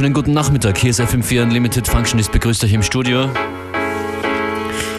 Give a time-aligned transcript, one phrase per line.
[0.00, 0.78] Wunderschönen guten Nachmittag.
[0.78, 3.28] Hier ist FM4 Unlimited Functionist begrüßt euch im Studio.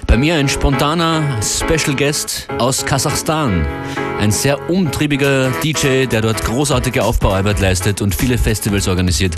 [0.06, 3.66] Bei mir ein spontaner Special Guest aus Kasachstan.
[4.20, 9.34] Ein sehr umtriebiger DJ, der dort großartige Aufbauarbeit leistet und viele Festivals organisiert.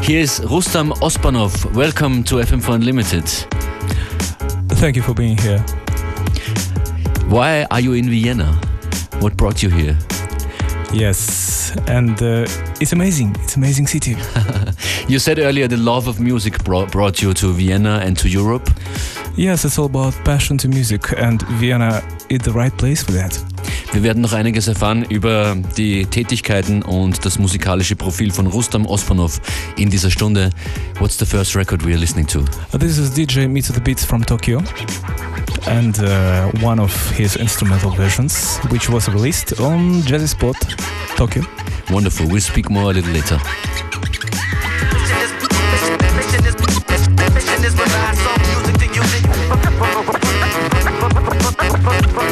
[0.00, 1.68] Hier ist Rustam Ospanov.
[1.74, 3.46] Welcome to FM4 Unlimited.
[4.80, 5.62] Thank you for being here.
[7.28, 8.58] Why are you in Vienna?
[9.20, 9.94] What brought you here?
[10.90, 12.46] Yes, and uh,
[12.80, 13.36] it's amazing.
[13.44, 14.16] It's amazing city.
[15.08, 18.68] you said earlier the love of music brought, brought you to Vienna and to Europe.
[19.36, 23.42] Yes, it's all about passion to music, and Vienna is the right place for that.
[23.92, 29.40] Wir werden noch einiges erfahren über die Tätigkeiten und das musikalische Profil von Rustam Ospanov
[29.76, 30.50] in dieser Stunde.
[30.98, 32.40] What's the first record we are listening to?
[32.72, 34.62] Uh, this is DJ Mitsu the Beats from Tokyo,
[35.66, 40.56] and uh, one of his instrumental versions, which was released on Jazzy Sport
[41.16, 41.42] Tokyo.
[41.90, 42.26] Wonderful.
[42.28, 43.38] We'll speak more a little later.
[49.52, 49.64] Fuck,
[52.14, 52.31] fuck,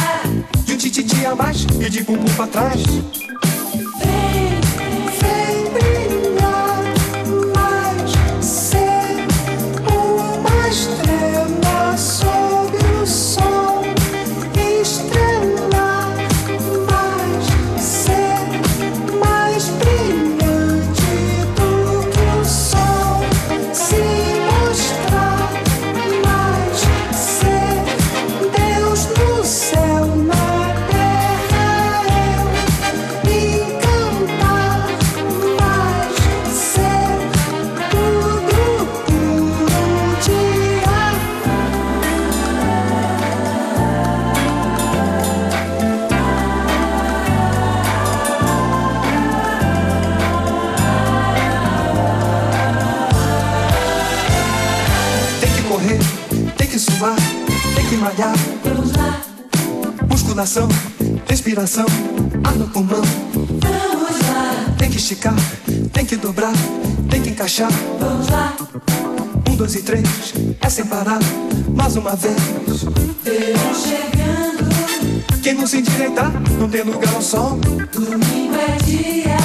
[0.91, 2.83] De a mais e de bumbum pra trás.
[60.41, 60.67] Musculação,
[61.27, 61.85] respiração,
[62.43, 63.03] ar no pulmão.
[63.31, 65.35] vamos lá, Tem que esticar,
[65.93, 66.51] tem que dobrar,
[67.11, 67.69] tem que encaixar.
[67.99, 68.51] vamos lá.
[69.47, 70.03] Um, dois e três,
[70.59, 71.19] é sem parar.
[71.75, 72.35] Mais uma vez.
[73.23, 77.59] Verão chegando, Quem não se endireitar, não tem lugar ao sol.
[77.93, 79.37] domingo é dia.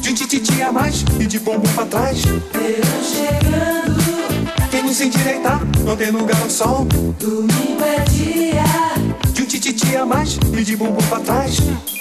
[0.00, 2.22] De tititi a mais e de bumbum pra trás.
[2.22, 6.84] Verão chegando, Quem não se endireitar, não tem lugar ao sol.
[7.20, 8.93] domingo é dia.
[9.84, 11.93] De um tititi a mais e de bumbum pra trás.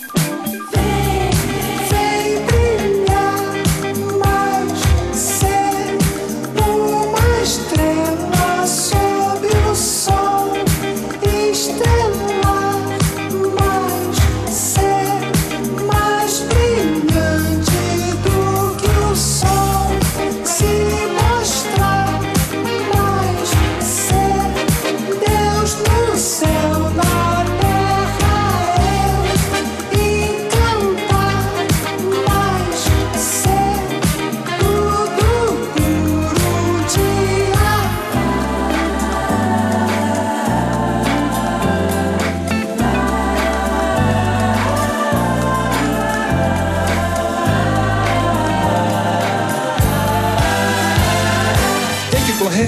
[52.54, 52.68] Correr,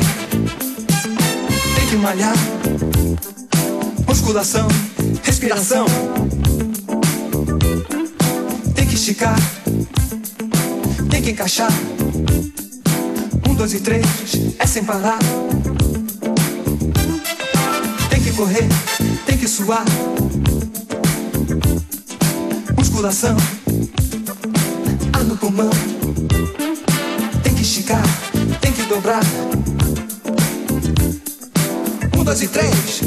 [1.75, 2.34] tem que malhar.
[4.08, 4.68] Musculação,
[5.24, 5.86] respiração.
[8.74, 9.36] Tem que esticar,
[11.10, 11.72] tem que encaixar.
[13.48, 14.06] Um, dois e três,
[14.58, 15.20] é sem parar.
[18.10, 18.68] Tem que correr,
[19.27, 19.86] tem que suar.
[22.75, 23.38] Musculação,
[25.13, 25.70] ar no pulmão.
[27.44, 28.01] Tem que esticar,
[28.62, 29.22] tem que dobrar.
[32.25, 33.01] Um, dois e três.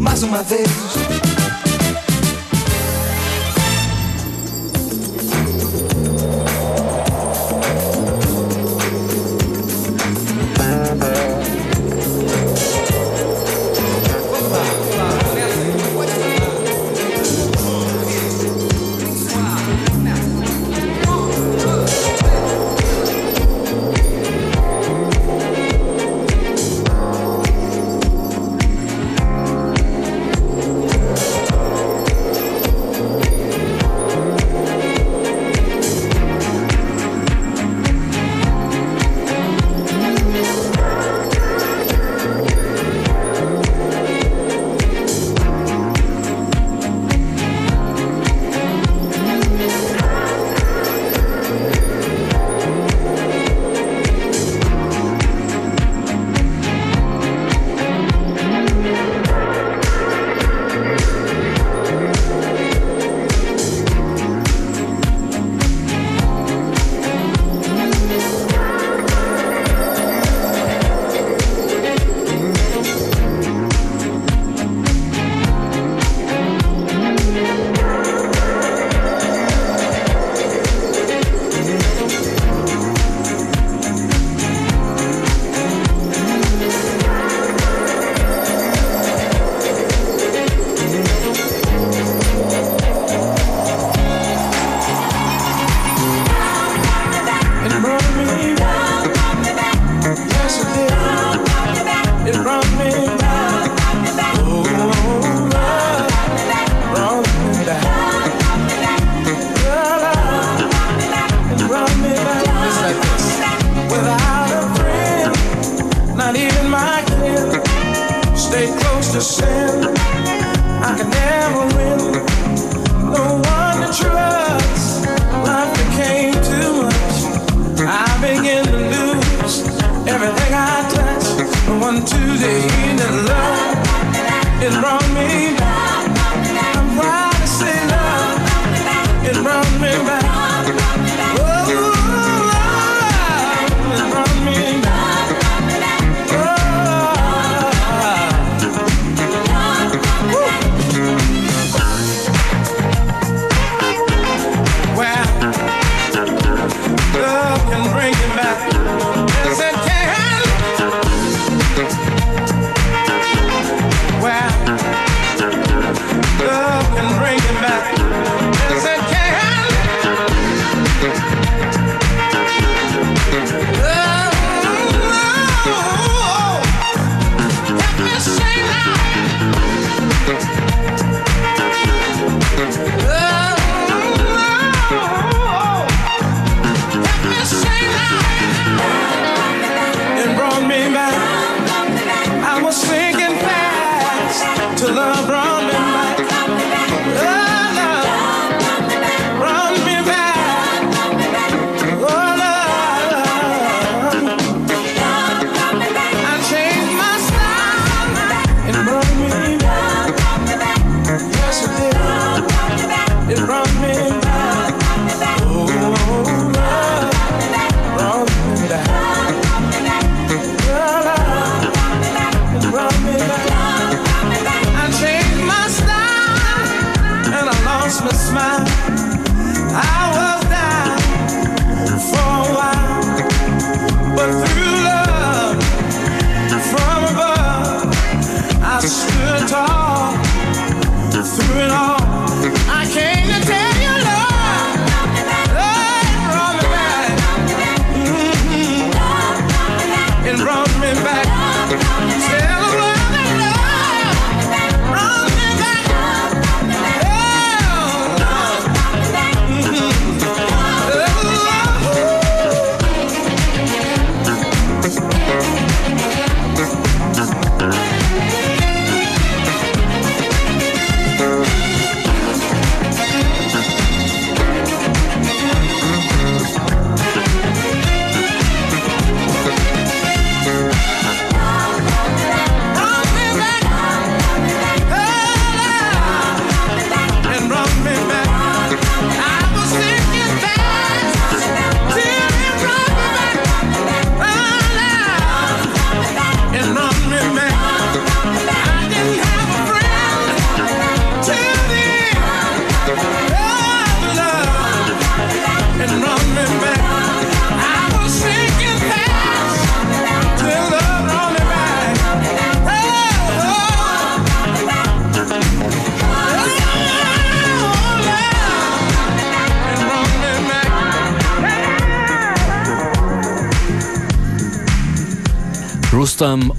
[0.00, 1.23] Mais uma vez.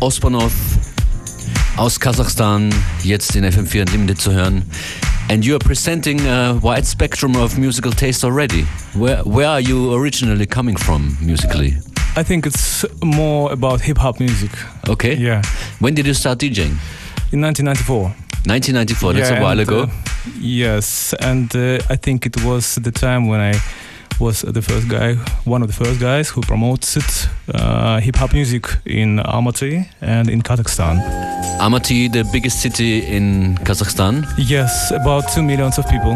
[0.09, 0.51] Ospanov
[1.77, 2.69] aus Kasachstan,
[3.03, 4.62] jetzt in FM4 Unlimited zu hören.
[5.29, 8.67] And you are presenting a wide spectrum of musical taste already.
[8.93, 11.75] Where, where are you originally coming from musically?
[12.15, 14.51] I think it's more about hip hop music.
[14.88, 15.15] Okay.
[15.15, 15.41] Yeah.
[15.79, 16.77] When did you start DJing?
[17.31, 18.13] In 1994.
[18.45, 19.79] 1994, that's Yeah, a while and, ago.
[19.85, 19.88] uh,
[20.39, 23.53] yes, and uh, I think it was the time when I
[24.19, 27.03] was the first guy, one of the first guys who promoted
[27.53, 31.00] uh, hip hop music in Almaty and in Kazakhstan.
[31.60, 34.25] Almaty, the biggest city in Kazakhstan.
[34.38, 36.15] Yes, about two millions of people.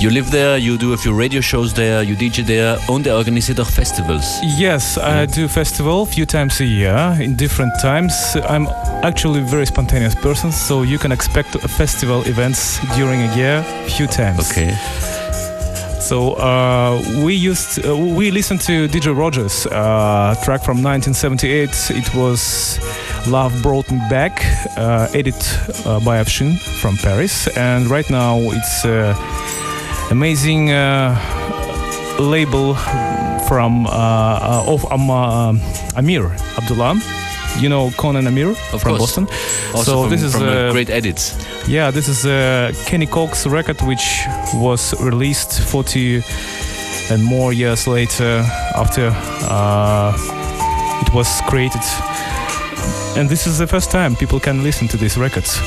[0.00, 3.16] You live there, you do a few radio shows there, you DJ there und er
[3.16, 4.40] organisiert auch Festivals.
[4.58, 8.36] Yes, I do festival a few times a year in different times.
[8.48, 8.66] I'm
[9.02, 13.90] actually a very spontaneous person, so you can expect festival events during a year a
[13.90, 14.50] few times.
[14.50, 15.21] Okay.
[16.02, 21.70] So uh, we used uh, we listened to DJ Rogers uh, track from 1978.
[21.90, 22.80] It was
[23.28, 24.44] "Love Brought Me Back,"
[25.14, 25.40] edited
[25.86, 28.84] uh, by Afshin from Paris, and right now it's
[30.10, 30.70] amazing
[32.18, 32.74] label
[33.46, 35.54] from uh, of um, uh,
[35.96, 36.26] Amir
[36.58, 37.21] Abdullah.
[37.60, 39.00] You know Kon and Amir Of from course.
[39.00, 39.26] Boston.
[39.74, 41.34] Also so from, this is uh, uh, great edits.
[41.68, 46.22] yeah, this is a Kenny Cox record which was released 40
[47.10, 48.44] and more years later
[48.74, 49.10] after
[49.48, 50.12] uh,
[51.06, 51.82] it was created
[53.16, 55.58] and this is the first time people can listen to these records.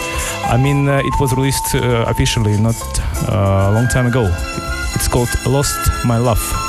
[0.45, 2.75] I mean, uh, it was released uh, officially not
[3.29, 4.25] uh, a long time ago.
[4.95, 6.64] It's called Lost My Love.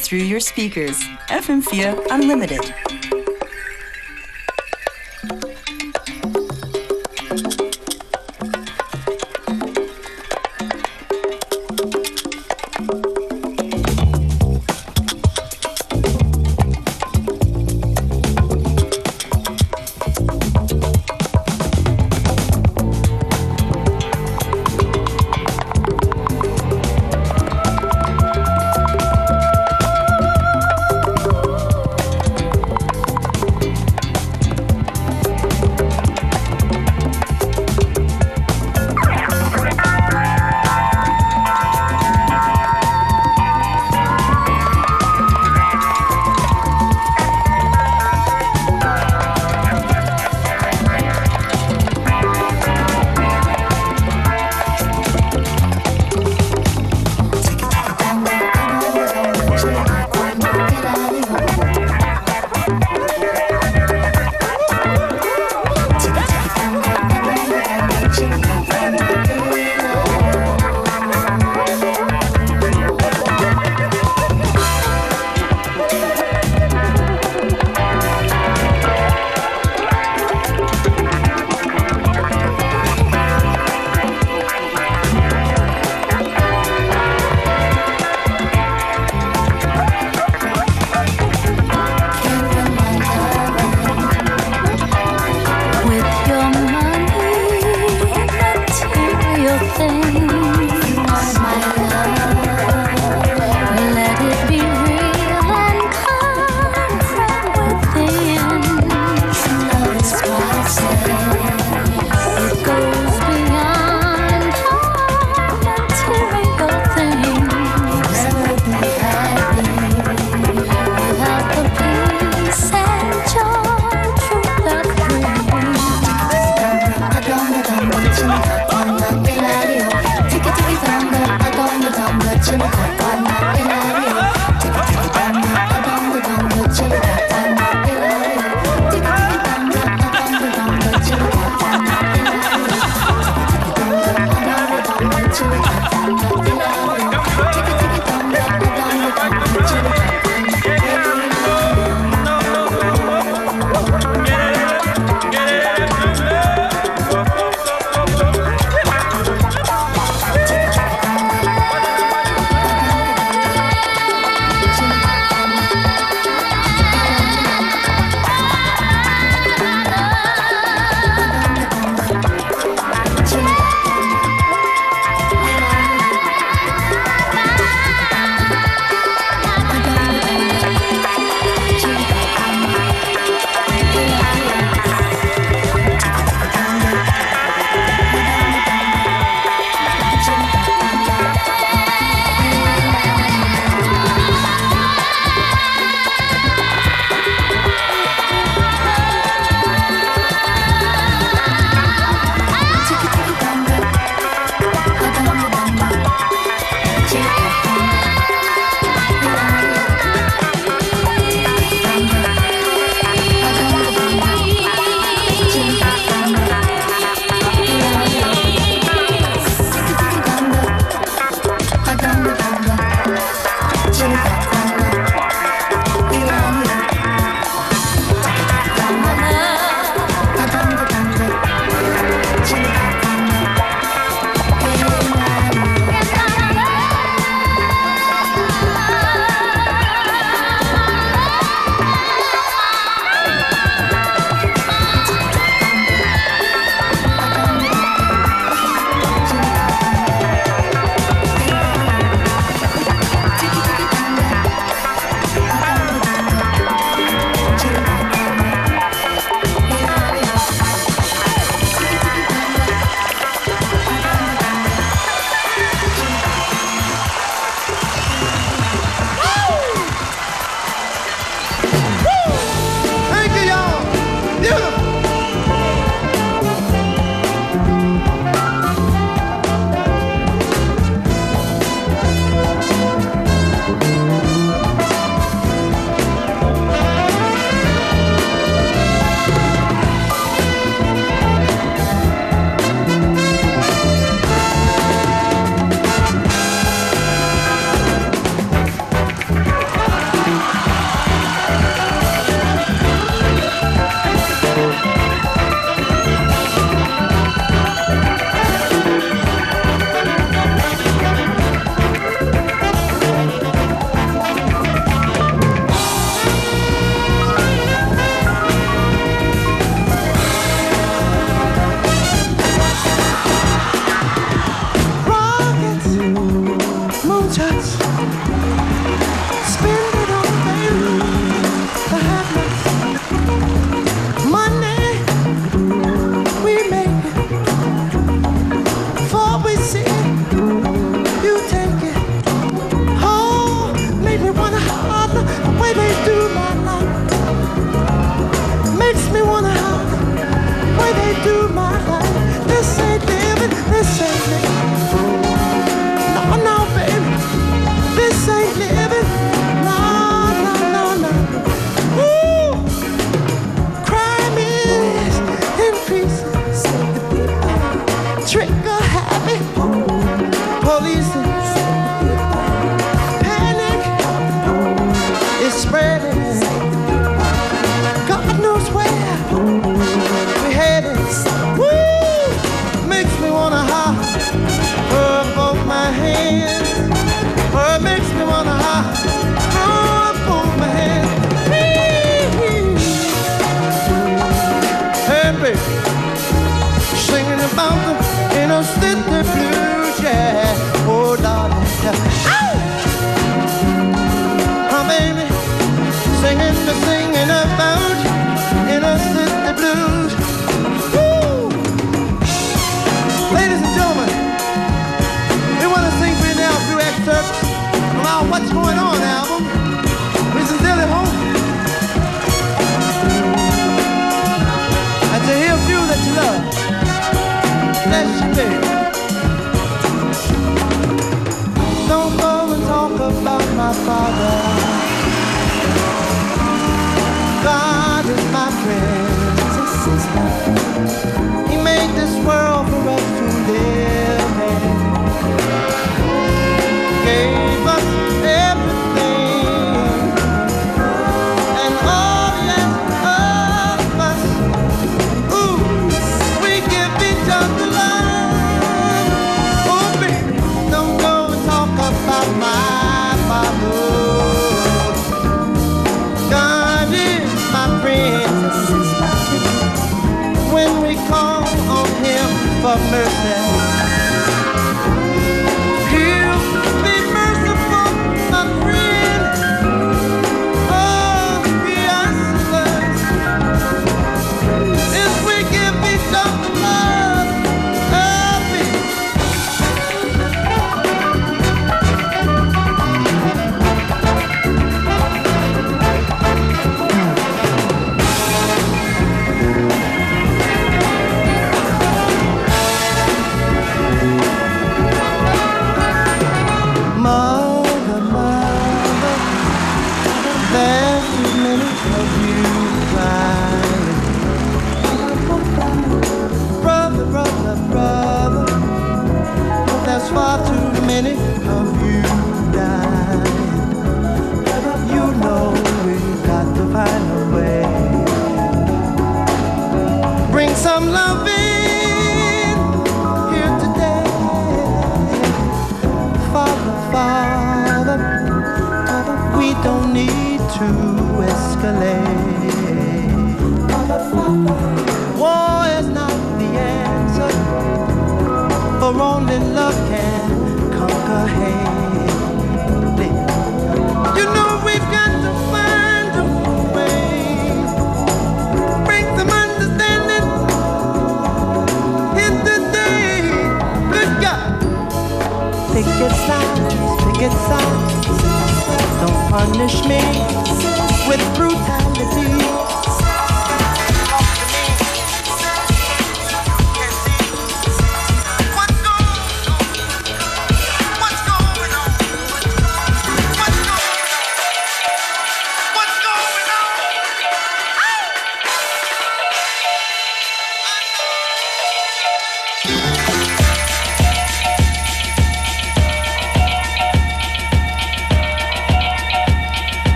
[0.00, 1.02] Through your speakers.
[1.28, 2.72] FM4 Unlimited.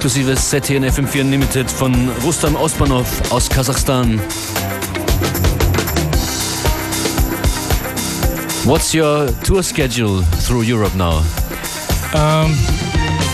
[0.00, 1.92] Exklusives Set in FM4 Unlimited von
[2.24, 4.18] Rustam Ospanov aus Kasachstan.
[8.64, 11.18] What's your tour schedule through Europe now?
[12.14, 12.56] Um,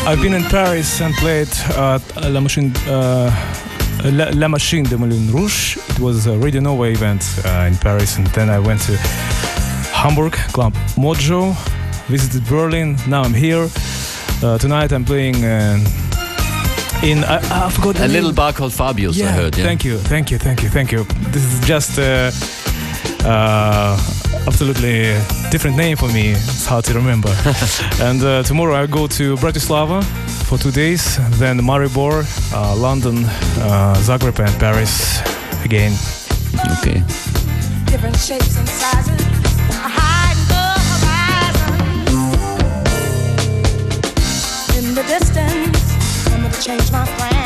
[0.08, 1.46] I've been in Paris and played
[1.76, 2.02] at
[2.32, 3.30] La Machine, uh,
[4.02, 5.76] La, La Machine de Moulin Rouge.
[5.90, 8.96] It was a Radio Nova event uh, in Paris, and then I went to
[9.92, 11.54] Hamburg, Club Mojo,
[12.08, 12.96] visited Berlin.
[13.06, 13.68] Now I'm here.
[14.42, 15.78] Uh, tonight I'm playing uh,
[17.06, 17.24] in.
[17.24, 18.16] I, I forgot the A name.
[18.16, 19.56] little bar called Fabius, I heard.
[19.56, 19.64] Yeah.
[19.64, 21.04] Thank you, thank you, thank you, thank you.
[21.32, 22.30] This is just uh,
[23.26, 23.96] uh,
[24.46, 25.14] absolutely
[25.50, 26.30] different name for me.
[26.32, 27.28] It's hard to remember.
[28.00, 30.02] and uh, tomorrow I go to Bratislava
[30.48, 35.20] for two days, then Maribor, uh, London, uh, Zagreb, and Paris
[35.64, 35.92] again.
[36.78, 37.02] Okay.
[37.86, 39.16] different shapes and sizes.
[40.48, 40.66] The.
[44.78, 45.75] In the distance, I'm gonna
[46.60, 47.45] change my plans.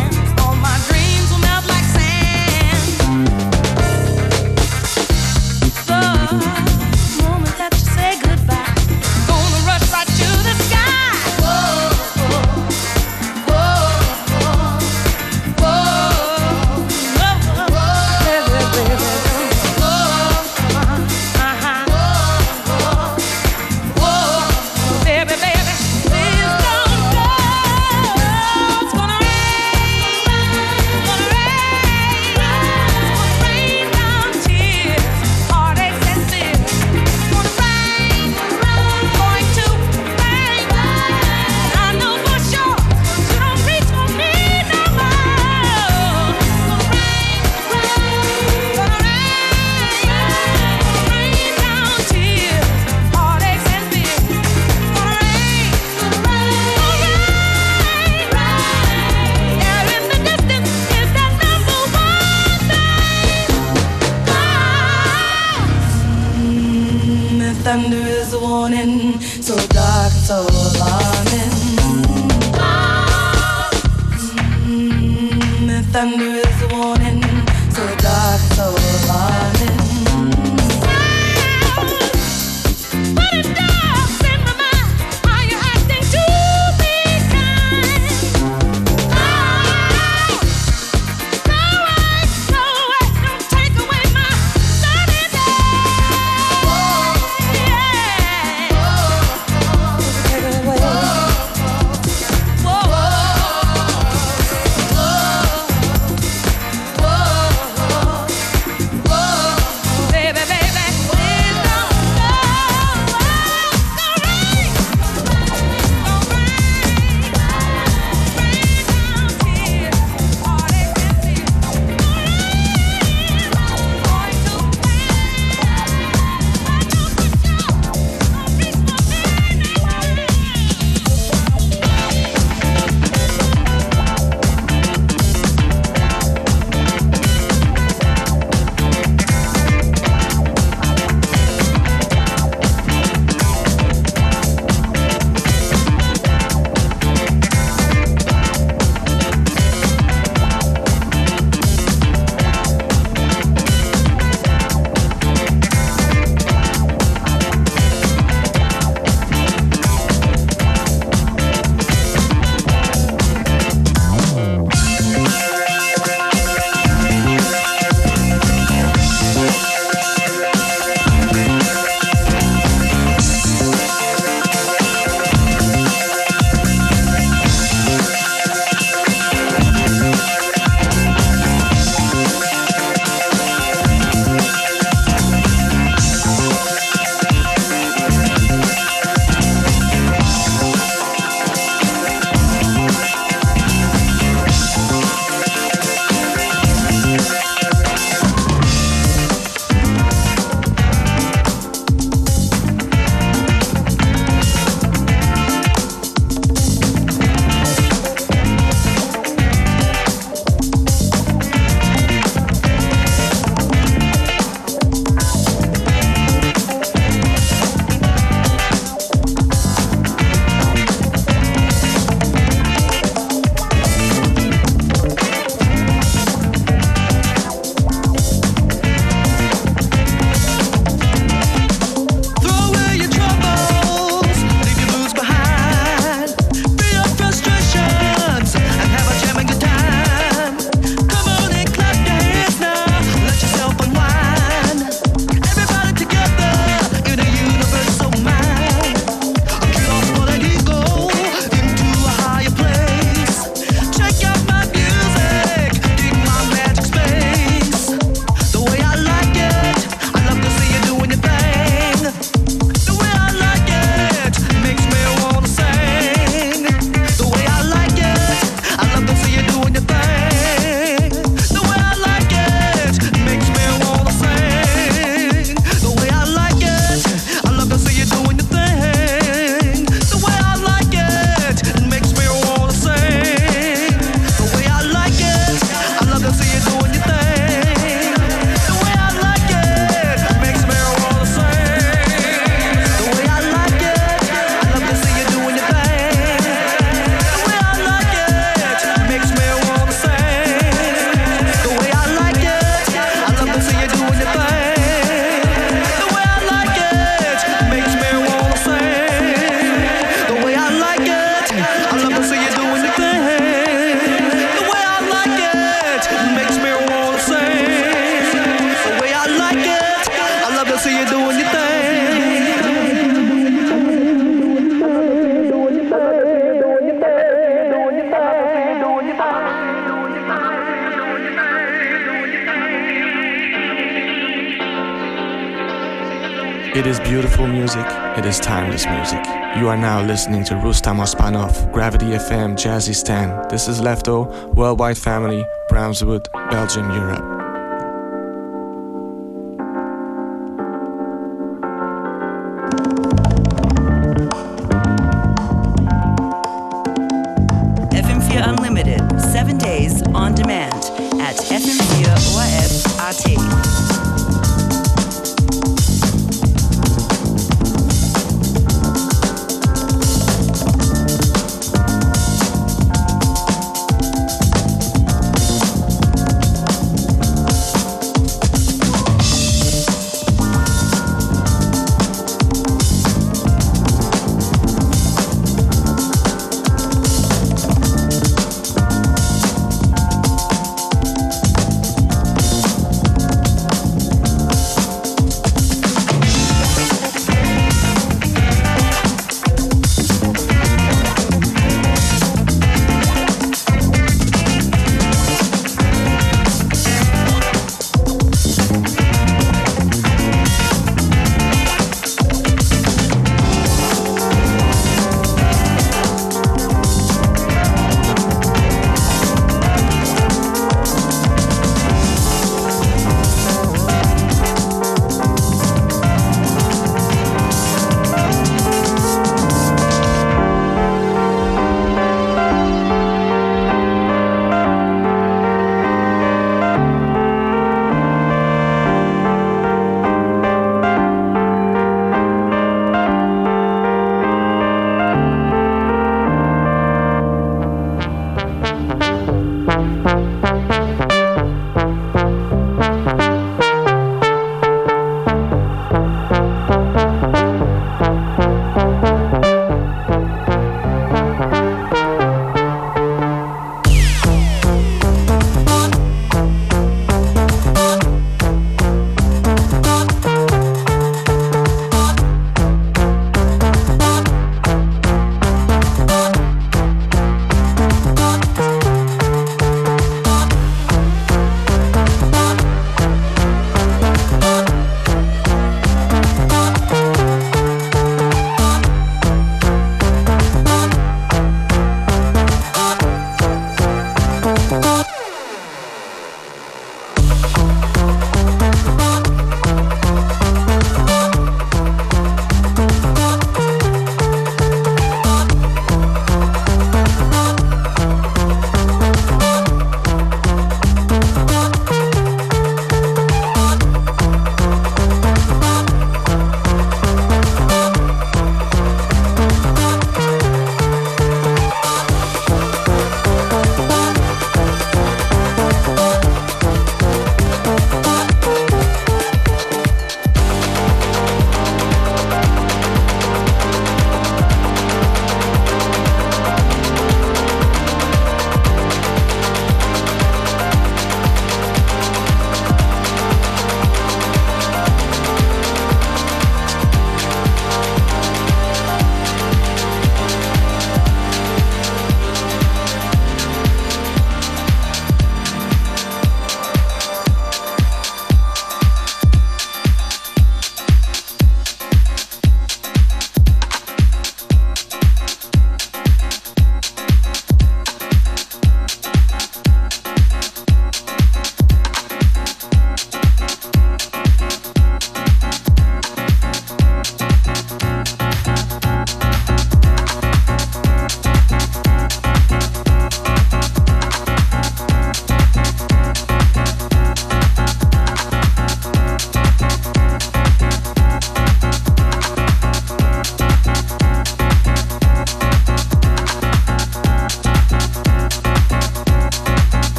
[336.81, 337.85] It is beautiful music.
[338.17, 339.23] It is timeless music.
[339.59, 343.51] You are now listening to Rustam Ospanov, Gravity FM, Jazzistan.
[343.51, 347.30] This is Lefto, Worldwide Family, Bramswood, Belgium, Europe.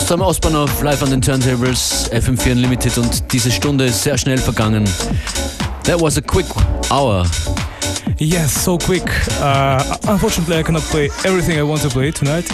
[0.00, 4.88] Rustam Ospanov live an den Turntables, FM4 Unlimited und diese Stunde ist sehr schnell vergangen.
[5.84, 6.46] That was a quick
[6.90, 7.26] hour.
[8.16, 9.04] Yes, so quick.
[9.42, 12.46] Uh, unfortunately, I cannot play everything I want to play tonight,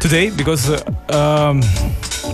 [0.00, 0.80] today, because uh,
[1.16, 1.60] um,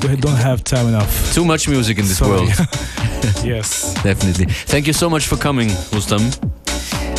[0.03, 1.35] we don't have time enough.
[1.35, 2.31] Too much music in this Sorry.
[2.31, 2.49] world.
[3.45, 3.93] yes.
[4.03, 4.47] Definitely.
[4.47, 6.31] Thank you so much for coming, Rustam.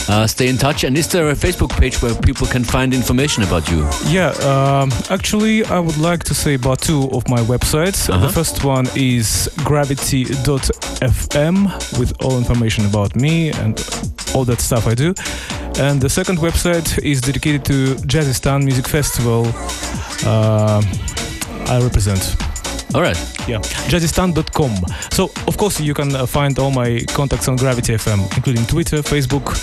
[0.09, 0.83] Uh, stay in touch.
[0.85, 3.85] And is there a Facebook page where people can find information about you?
[4.07, 8.07] Yeah, um, actually, I would like to say about two of my websites.
[8.09, 8.27] Uh, Uh-huh.
[8.27, 11.67] The first one is gravity.fm
[11.99, 13.77] with all information about me and
[14.33, 15.13] all that stuff I do.
[15.79, 19.45] And the second website is dedicated to Jazzistan Music Festival
[20.25, 20.81] uh,
[21.69, 22.35] I represent.
[22.97, 23.17] All right.
[23.47, 23.59] Yeah,
[23.91, 24.71] jazzistan.com.
[25.11, 29.03] So, of course, you can uh, find all my contacts on Gravity FM, including Twitter,
[29.03, 29.55] Facebook.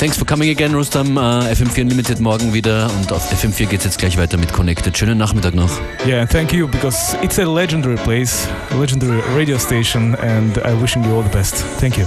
[0.00, 1.16] Thanks for coming again, Rustam.
[1.16, 4.98] Uh, FM4 Unlimited morgen wieder und auf FM4 geht's jetzt gleich weiter mit Connected.
[4.98, 5.70] Schönen Nachmittag noch.
[6.04, 10.80] Yeah, and thank you because it's a legendary place, a legendary radio station, and I'm
[10.80, 11.54] wishing you all the best.
[11.78, 12.06] Thank you.